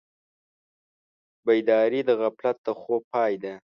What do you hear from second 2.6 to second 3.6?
د خوب پای ده.